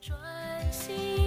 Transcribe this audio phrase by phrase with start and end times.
[0.00, 0.16] 专
[0.72, 1.17] 心。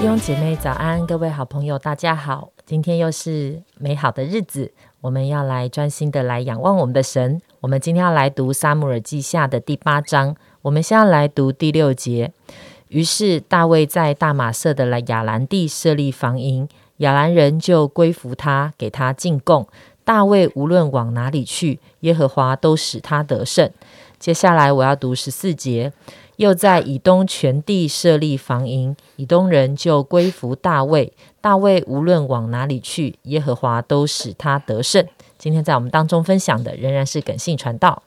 [0.00, 4.72] 弟兄姐妹早安，各位好朋友大家好，今天又是美好的日子，
[5.02, 7.38] 我们要来专心的来仰望我们的神。
[7.60, 12.32] 我们今天要来读撒母耳记下的第八章，我们先要来读第六节。
[12.88, 19.68] 于是大卫在大马色的来亚兰地设立防营，亚兰人就归服他，给他进贡。
[20.02, 23.70] 大卫无论往哪里去，耶和华都使他得胜。
[24.20, 25.90] 接下来我要读十四节，
[26.36, 31.12] 又在以东全地设立防营，以东人就归服大卫。
[31.40, 35.04] 大卫无论往哪里去，耶和华都使他得胜。
[35.38, 38.02] 今天在我们当中分享的仍然是耿信传道。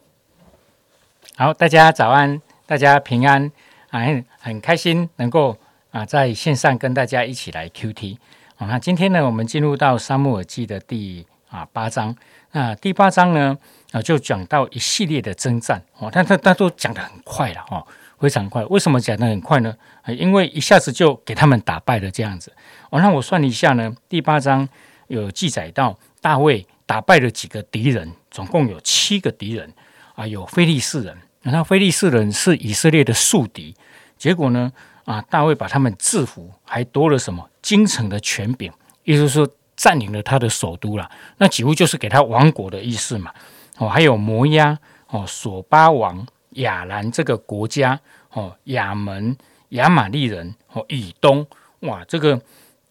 [1.35, 3.51] 好，大家早安，大家平安
[3.89, 4.01] 啊，
[4.39, 5.57] 很开心能够
[5.89, 8.17] 啊在线上跟大家一起来 QT。
[8.55, 12.15] 好，那今天呢，我们进入到沙漠耳记的第啊八章。
[12.51, 13.57] 那第八章呢，
[13.93, 17.87] 啊就讲到一系列的征战哦，但他他都讲得很快了哦，
[18.19, 18.65] 非常快。
[18.65, 19.73] 为什么讲得很快呢？
[20.07, 22.51] 因为一下子就给他们打败了这样子。
[22.89, 24.67] 哦，那我算了一下呢，第八章
[25.07, 29.71] 有记载到大卫打败了几个敌人，总共有七个敌人
[30.15, 31.15] 啊，有非利士人。
[31.43, 33.75] 那非利士人是以色列的宿敌，
[34.17, 34.71] 结果呢，
[35.05, 38.71] 啊，大卫把他们制服，还夺了什么京城的权柄，
[39.03, 41.11] 也就是说占领了他的首都了。
[41.37, 43.31] 那几乎就是给他王国的意思嘛。
[43.77, 47.99] 哦，还有摩押哦，索巴王亚兰这个国家
[48.31, 49.35] 哦，亚门
[49.69, 51.45] 亚玛利人哦，以东
[51.81, 52.41] 哇，这个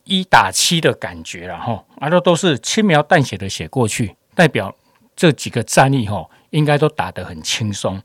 [0.04, 4.74] 一打七的感觉了哈，啊，这都是轻描淡写的写过去，代表
[5.14, 8.02] 这几个战役哈，应该都打得很轻松。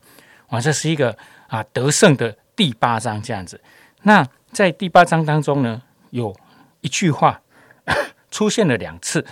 [0.50, 1.16] 哇，这是一个
[1.48, 3.60] 啊得胜的第八章这样子。
[4.02, 6.34] 那在第八章当中呢，有
[6.80, 7.42] 一句话
[8.30, 9.26] 出现了两次，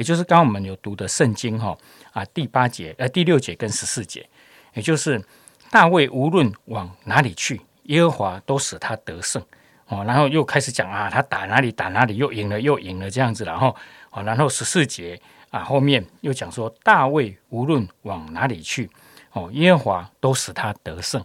[0.00, 1.76] 也就是刚刚我们有读的圣经哈
[2.14, 4.26] 啊第八节呃第六节跟十四节，
[4.72, 5.22] 也就是
[5.70, 9.44] 大卫无论往哪里去，耶和华都使他得胜
[9.88, 10.02] 哦。
[10.06, 13.76] 然后又开始讲啊，他打哪里打哪里又赢了又赢了这样子，然后
[14.08, 18.88] 啊，然后十四节啊后面又讲说大卫无论往哪里去。
[19.32, 21.22] 哦，耶和华都使他得胜。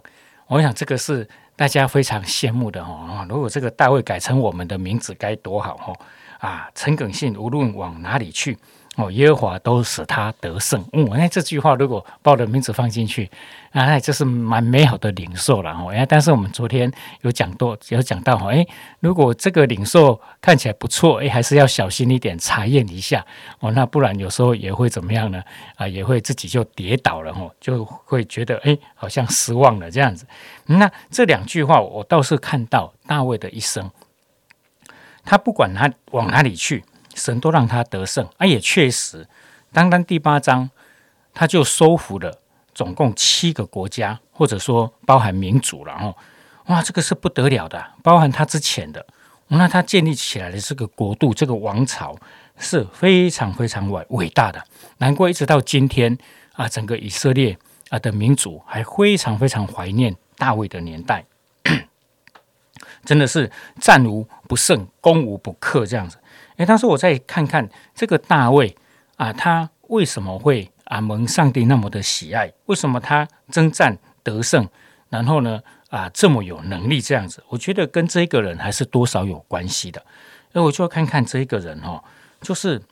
[0.48, 1.26] 我想这个是
[1.56, 3.26] 大家非常羡慕的哦。
[3.26, 5.96] 如果这个大卫改成我们的名字，该多好哦！
[6.38, 8.56] 啊，陈耿信无论往哪里去，
[8.96, 10.84] 哦，耶和华都使他得胜。
[10.92, 13.30] 嗯，那这句话如果把我的名字放进去，
[13.72, 15.90] 啊，那这是蛮美好的领受了哦。
[15.90, 16.90] 哎，但是我们昨天
[17.22, 18.66] 有讲到，有讲到哈，哎，
[19.00, 23.24] 如果这个领受看起来不错，哎，还是要小心一点，查验一下
[23.60, 23.70] 哦。
[23.72, 25.42] 那不然有时候也会怎么样呢？
[25.76, 30.26] 啊，也会自己就跌倒了哦，就会觉得哎，好像失望了这样子。
[30.66, 33.90] 那这两句话，我倒是看到大卫的一生。
[35.26, 38.26] 他不管他往哪里去，神都让他得胜。
[38.38, 39.28] 啊，也确实，
[39.72, 40.70] 单单第八章，
[41.34, 42.40] 他就收服了
[42.72, 45.92] 总共七个国家，或者说包含民族了。
[45.94, 46.14] 哦，
[46.66, 49.04] 哇，这个是不得了的，包含他之前的，
[49.48, 52.16] 那他建立起来的这个国度、这个王朝
[52.56, 54.62] 是非常非常伟伟大的。
[54.98, 56.16] 难怪一直到今天
[56.54, 57.58] 啊，整个以色列
[57.90, 61.24] 啊的民族还非常非常怀念大卫的年代。
[63.06, 63.50] 真的是
[63.80, 66.18] 战无不胜，攻无不克这样子。
[66.56, 68.76] 诶，当时我再看看这个大卫
[69.16, 72.52] 啊，他为什么会啊蒙上帝那么的喜爱？
[72.66, 74.68] 为什么他征战得胜，
[75.08, 77.42] 然后呢啊这么有能力这样子？
[77.48, 80.04] 我觉得跟这个人还是多少有关系的。
[80.52, 82.02] 那我就要看看这个人哦，
[82.40, 82.82] 就是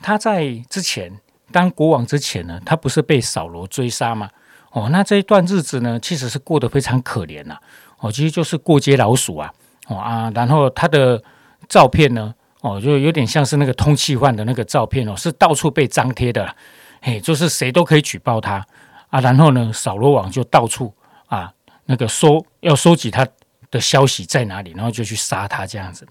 [0.00, 1.12] 他在之前
[1.52, 4.30] 当国王之前呢，他不是被扫罗追杀吗？
[4.70, 7.56] 哦，那这一段日子呢，其实是过得非常可怜呐。
[8.04, 9.50] 哦，其实就是过街老鼠啊，
[9.88, 11.22] 哦啊，然后他的
[11.70, 16.54] 照片呢，哦，就有点像是那个通缉犯的那个照片哦，是到处被张贴的，
[17.00, 18.62] 嘿，就是谁都可以举报他
[19.08, 19.22] 啊。
[19.22, 20.92] 然后呢，扫罗网就到处
[21.28, 21.50] 啊，
[21.86, 23.26] 那个收要收集他
[23.70, 26.06] 的消息在哪里，然后就去杀他这样子。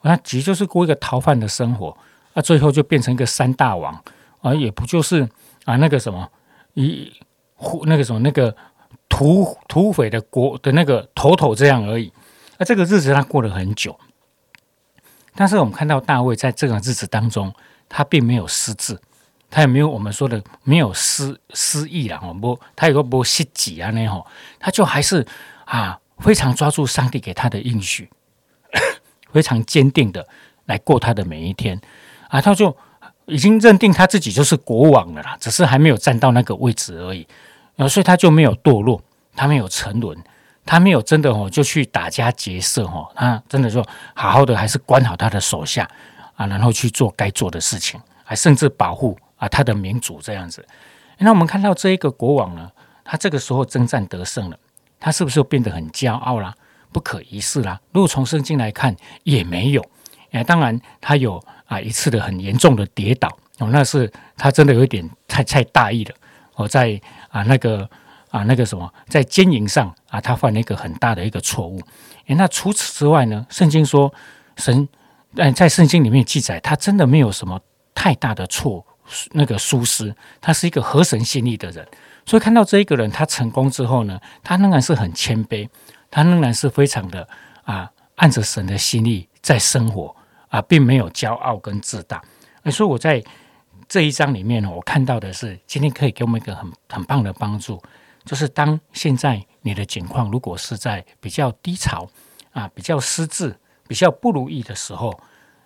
[0.00, 1.94] 那其实就是过一个逃犯的生活
[2.32, 4.02] 啊，最后就变成一个三大王
[4.40, 5.28] 啊，也不就是
[5.66, 6.26] 啊那个什么
[6.72, 7.12] 一
[7.84, 8.56] 那个什么那个。
[9.08, 12.12] 土土匪的国的那个头头这样而已，
[12.58, 13.98] 那这个日子他过了很久，
[15.34, 17.52] 但是我们看到大卫在这个日子当中，
[17.88, 18.98] 他并没有失志，
[19.50, 24.26] 他也没有我们说的没有失失意了，哦不，他有个不失己啊那吼，
[24.58, 25.24] 他就还是
[25.64, 28.10] 啊非常抓住上帝给他的应许，
[29.32, 30.26] 非常坚定的
[30.66, 31.80] 来过他的每一天。
[32.28, 32.76] 啊，他就
[33.26, 37.24] 已经认定他自己就是国王了啦，只是还没有站到那个位置而已。
[37.76, 39.02] 呃，所以他就没有堕落，
[39.34, 40.16] 他没有沉沦，
[40.64, 43.84] 他没有真的哦就去打家劫舍哦，他真的说
[44.14, 45.88] 好好的还是管好他的手下
[46.36, 50.64] 啊，然后去做该做的事情，还甚至保护啊他的民主这样子。
[51.18, 52.70] 那我们看到这一个国王呢，
[53.04, 54.56] 他这个时候征战得胜了，
[55.00, 56.54] 他是不是变得很骄傲啦？
[56.92, 57.80] 不可一世啦？
[57.92, 58.94] 如果从圣经来看，
[59.24, 59.84] 也没有。
[60.30, 63.28] 哎，当然他有啊一次的很严重的跌倒
[63.58, 66.14] 哦，那是他真的有一点太太大意了。
[66.56, 67.88] 哦，在啊那个
[68.30, 71.80] 啊那个什么，在经营上啊，他犯了一个很大的一个错误。
[72.26, 73.44] 诶，那除此之外呢？
[73.50, 74.12] 圣经说
[74.56, 74.88] 神，
[75.34, 77.60] 嗯，在圣经里面记载，他真的没有什么
[77.94, 78.84] 太大的错，
[79.32, 81.86] 那个疏失，他是一个合神心意的人。
[82.24, 85.68] 所以看到这一个人他成功之后呢，他仍然是很谦卑，
[86.10, 87.28] 他仍然是非常的
[87.64, 90.14] 啊，按着神的心意在生活
[90.48, 92.22] 啊，并没有骄傲跟自大。
[92.70, 93.22] 所以我在。
[93.88, 97.80] 这一章里面呢，我看到的是今天可以给我们一个很很棒的帮助，
[98.24, 102.08] 就是当现在你的境况如果是在比较低潮
[102.52, 103.54] 啊、比较失志、
[103.86, 105.18] 比较不如意的时候，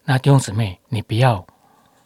[0.05, 1.47] 那弟兄姊妹，你不要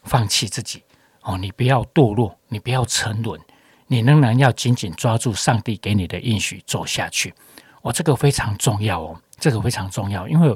[0.03, 0.83] 放弃自己
[1.23, 3.41] 哦，你不要堕落，你不要沉沦，
[3.87, 7.33] 你仍然要紧紧抓住上帝给你的应许走下去。
[7.81, 10.55] 哦，这个非常重要哦，这个非常重要，因为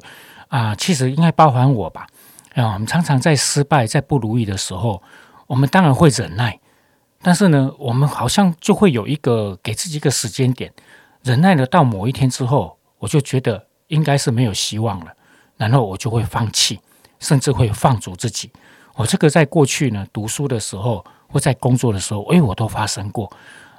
[0.48, 2.06] 啊，其实应该包含我吧
[2.54, 5.02] 啊，我们常常在失败、在不如意的时候。
[5.46, 6.58] 我们当然会忍耐，
[7.22, 10.72] 但是呢，我们好像就会有一个给自己一个时间点，
[11.22, 15.12] 忍耐了到某一天之后，我就觉得应该是没有希望了，
[15.56, 16.80] 然后我就会放弃，
[17.20, 18.50] 甚至会放逐自己。
[18.94, 23.30] 我这个在过去呢，读书的时候或在工作的时候，哎，我都发生过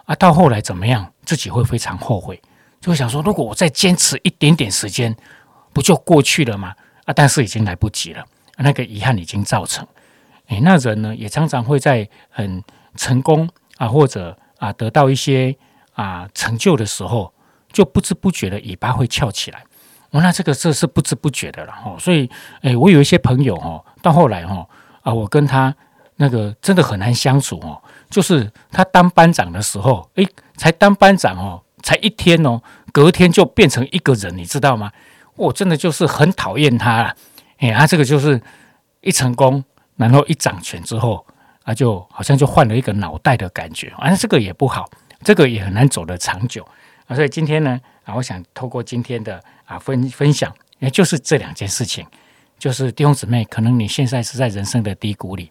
[0.06, 0.16] 啊。
[0.16, 2.42] 到后来怎么样，自己会非常后悔，
[2.80, 5.16] 就会想说，如果我再坚持一点点时间，
[5.74, 6.74] 不就过去了吗？
[7.06, 8.24] 啊，但是已经来不及了，
[8.58, 9.88] 那个遗憾已经造成。
[10.48, 12.64] 诶，那人呢，也常常会在很
[12.96, 13.48] 成功
[13.78, 15.56] 啊，或者啊得到一些
[15.94, 17.34] 啊成就的时候，
[17.72, 19.64] 就不知不觉的尾巴会翘起来。
[20.12, 21.96] 哦，那这个这是不知不觉的了哈。
[22.00, 22.30] 所以，
[22.62, 24.66] 诶，我有一些朋友哈，到后来哈
[25.02, 25.76] 啊，我跟他
[26.16, 27.82] 那个真的很难相处哦。
[28.10, 32.62] 就是他当班长的时候，诶，才当班长哦，才一天哦，
[32.94, 34.94] 隔天就变成一个人，你知道吗？
[35.36, 37.14] 我真的就是很讨厌他。
[37.60, 38.42] 诶，他这个就是
[39.02, 39.62] 一成功。
[39.98, 41.26] 然后一掌权之后，
[41.64, 44.88] 啊，就好像就换了一个脑袋的感觉，啊，这个也不好，
[45.24, 46.66] 这个也很难走得长久
[47.08, 47.16] 啊。
[47.16, 52.06] 所以今天呢，啊，我想透过今天的啊分分享，也就是这两件事情，
[52.60, 55.50] 就是弟兄姊妹，可能你现在是在人生的低谷里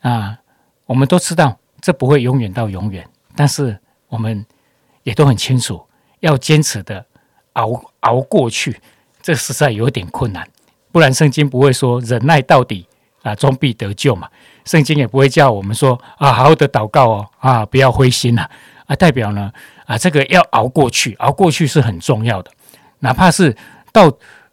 [0.00, 0.36] 啊，
[0.84, 3.78] 我们都知道这不会永远到永远，但是
[4.08, 4.44] 我们
[5.04, 5.80] 也都很清楚，
[6.18, 7.06] 要坚持的
[7.52, 8.80] 熬熬过去，
[9.22, 10.44] 这实在有点困难，
[10.90, 12.87] 不然圣经不会说忍耐到底。
[13.22, 14.28] 啊，终必得救嘛！
[14.64, 18.48] 圣经也不会叫我们说啊，好好的祷告哦，啊，不要灰心啊！
[18.86, 19.52] 啊，代表呢，
[19.86, 22.50] 啊，这个要熬过去，熬过去是很重要的。
[23.00, 23.56] 哪怕是
[23.92, 24.10] 到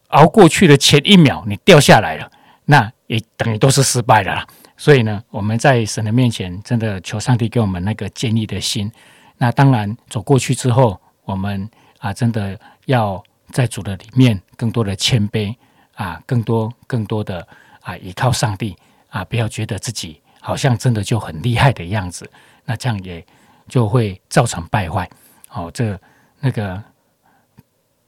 [0.08, 2.30] 熬过去的前一秒你掉下来了，
[2.66, 4.48] 那也等于都是失败了啦。
[4.78, 8.92] 所以呢，我们在神的面前，真的求上帝给我们那个坚毅的心。
[9.38, 11.70] 那当然，走过去之后，我们
[12.00, 15.56] 啊，真的要在主的里面更多的谦卑
[15.96, 17.48] 啊，更多更多的。
[17.86, 18.76] 啊，依靠上帝
[19.10, 22.28] 啊，不要觉得自己好像真的就很厉害的样子，
[22.66, 23.24] 那这样也
[23.68, 25.08] 就会造成败坏。
[25.52, 25.98] 哦，这
[26.40, 26.84] 那个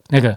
[0.08, 0.36] 那个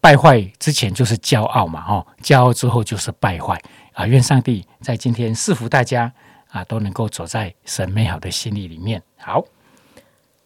[0.00, 3.60] 败坏之前就是骄傲嘛，哦，骄傲之后就是败坏
[3.92, 4.06] 啊。
[4.06, 6.12] 愿上帝在今天赐福大家
[6.50, 9.02] 啊，都能够走在神美好的心意里面。
[9.18, 9.44] 好，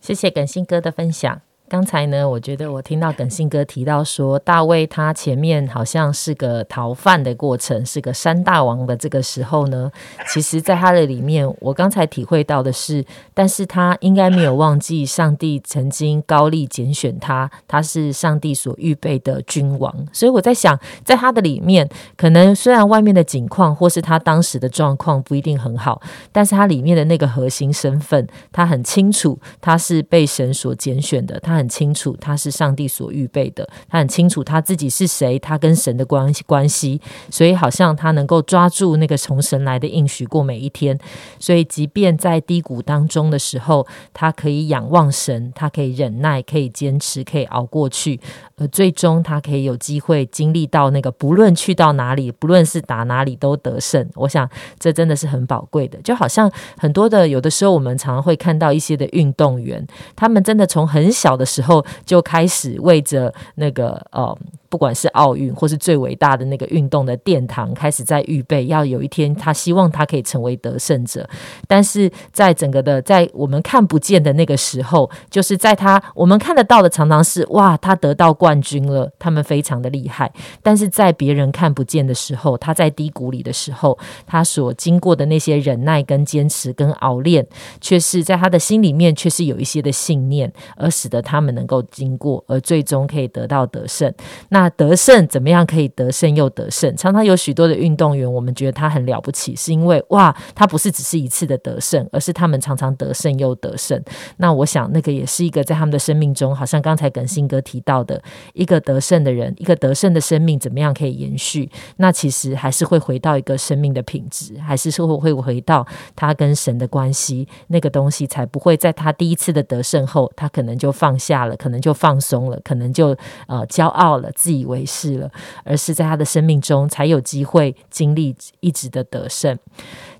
[0.00, 1.42] 谢谢耿信哥的分享。
[1.70, 9.88] 刚才呢，我觉得我听到耿信哥提到说，大卫他前面好像是个逃犯的过程，是个山大王的这个时候呢，
[10.26, 19.94] 其实，在他的里面，我刚才体会到的是，但是他应该没有忘记上帝曾经高力拣选他，他是上帝所预备的君王。
[20.12, 31.59] 所以我在想，在他的里面，可能虽然外面的景况或是他当时的状况不一定很好，但是他里面的那个核心身份，他很清楚，他是被神所拣选的，他。
[31.60, 36.98] 很清楚他是上帝所预备的，他很清楚他自己是谁，他跟神的关系关系，
[37.30, 40.98] 所以好像他能够抓住那个从神来的应许过每一天。
[41.38, 48.18] 所以即便在低谷当中的时候，他可以仰望神，他可以忍耐，可以坚持，可以熬过去，
[48.56, 54.08] 而最终他可以有机会经历到那个不论去到哪里，不论是打哪里都得胜。
[54.14, 54.48] 我想
[54.78, 59.86] 这真的是很宝贵的，就好像很多的有的时候我们常常会看到一些的运动员，
[60.16, 61.49] 他们真的从很小的。
[61.50, 64.36] 时候就开始为着那个呃，
[64.70, 71.28] 不管是奥运或是最伟大的那个运动的殿堂，开始在预备，要有一天他希望他可以成为得胜者。
[71.66, 80.32] 但是在整个的在我们看不见的那个时候，就是在他我们看得到的常常是哇，他得到冠军了，他们非常的厉害。
[80.62, 87.44] 但是在别人看不见的时候，他在低谷里的时候，他所经过的那些忍耐、跟坚持、跟熬练，
[87.80, 94.12] 却是在他的心里面，却是有一些的信念，而使得他们能够经过，而最终可以得到得胜。
[94.50, 96.94] 那那得胜怎么样可以得胜又得胜？
[96.94, 103.98] 常常有许多的运动员，我们觉得他很了不起，是因为哇，他不是只是一次的得胜，而是他们常常得胜又得胜。
[104.36, 111.70] 那我想，那个也是一个在他们的生命中，好像刚才耿新哥提到的一个得胜的人，一个得胜的生命，怎么样可以延续？
[111.96, 125.30] 那其实还是会回到一个生命的品质，还是会会回到他跟神的关系，那个东西才不会在他第一次的得胜后，他可能就放下了，可能就放松了，可能就呃骄傲了，自以为是了，
[125.62, 129.56] 而是在他的生命中才有机会经历一直的得胜。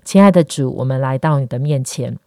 [0.05, 2.17] 亲爱的主，我们来到你的面前，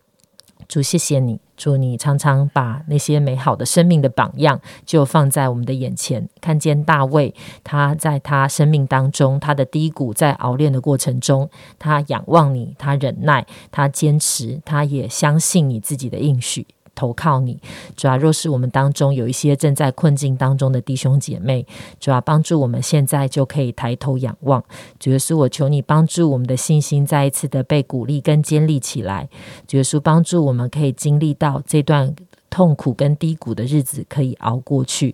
[0.68, 6.28] 主谢谢你，主你常常把那些美好的生命的榜样就放在我们的眼前。
[6.42, 16.66] 看见大卫，他在他生命当中，他的低谷，在熬炼的过程中，他仰望你，他忍耐，他坚持，他也相信你自己的应许。
[16.94, 17.60] 投靠你，
[17.96, 21.66] 主要若是我们当中有一些正在困境当中的弟兄姐妹，
[22.00, 24.62] 主要帮助我们现在就可以抬头仰望。
[24.98, 29.28] 主耶稣，我求你帮助我们的信心再一次的被鼓励跟建立起来。
[29.66, 32.14] 主耶稣，帮助我们可以经历到这段。
[32.54, 35.12] 痛苦跟低谷的日子可以熬过去，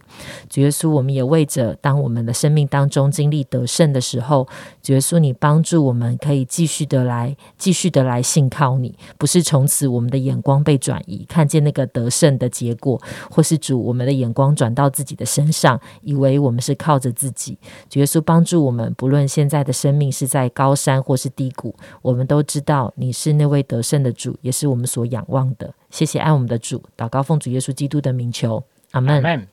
[0.50, 4.46] 主耶稣，我们也为着当我们的生命当中经历得胜的时候，
[4.82, 17.56] 主耶稣，你帮助我们可以继续的来，继续的来信靠你，不是从此我们的眼光被转移，看见那个得胜的结果，或是主我们的眼光转到自己的身上，以为我们是靠着自己。
[17.88, 25.72] 主耶稣帮助我们，不论现在的生命是在高山或是低谷，我们都知道你是那位得胜的主，也是我们所仰望的。
[25.90, 29.46] 谢谢爱我们的主，祷告奉主耶稣基督的名求，阿门。